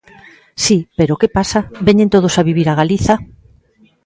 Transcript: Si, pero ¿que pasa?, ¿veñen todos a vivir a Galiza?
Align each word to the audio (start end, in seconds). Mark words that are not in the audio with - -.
Si, 0.63 0.77
pero 0.97 1.19
¿que 1.21 1.29
pasa?, 1.37 1.59
¿veñen 1.87 2.13
todos 2.15 2.33
a 2.35 2.45
vivir 2.49 2.67
a 2.69 2.77
Galiza? 2.79 3.15